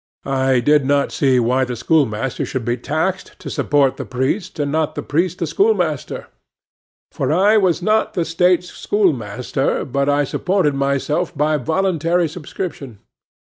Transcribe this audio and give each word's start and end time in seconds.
I 0.25 0.61
did 0.61 0.83
not 0.83 1.11
see 1.11 1.39
why 1.39 1.63
the 1.63 1.75
schoolmaster 1.75 2.43
should 2.43 2.65
be 2.65 2.75
taxed 2.75 3.35
to 3.37 3.51
support 3.51 3.97
the 3.97 4.03
priest, 4.03 4.57
and 4.57 4.71
not 4.71 4.95
the 4.95 5.03
priest 5.03 5.37
the 5.37 5.45
schoolmaster; 5.45 6.25
for 7.11 7.31
I 7.31 7.57
was 7.57 7.83
not 7.83 8.15
the 8.15 8.25
State's 8.25 8.69
schoolmaster, 8.69 9.85
but 9.85 10.09
I 10.09 10.23
supported 10.23 10.73
myself 10.73 11.37
by 11.37 11.57
voluntary 11.57 12.27
subscription. 12.27 12.97